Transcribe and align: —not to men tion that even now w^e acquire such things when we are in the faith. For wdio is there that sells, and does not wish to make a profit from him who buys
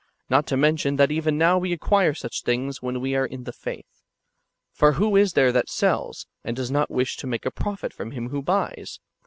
—not 0.31 0.47
to 0.47 0.57
men 0.57 0.75
tion 0.77 0.95
that 0.95 1.11
even 1.11 1.37
now 1.37 1.59
w^e 1.59 1.71
acquire 1.71 2.15
such 2.15 2.41
things 2.41 2.81
when 2.81 2.99
we 2.99 3.13
are 3.15 3.23
in 3.27 3.43
the 3.43 3.53
faith. 3.53 4.01
For 4.73 4.93
wdio 4.93 5.19
is 5.19 5.33
there 5.33 5.51
that 5.51 5.69
sells, 5.69 6.25
and 6.43 6.55
does 6.55 6.71
not 6.71 6.89
wish 6.89 7.17
to 7.17 7.27
make 7.27 7.45
a 7.45 7.51
profit 7.51 7.93
from 7.93 8.09
him 8.09 8.29
who 8.29 8.41
buys 8.41 8.99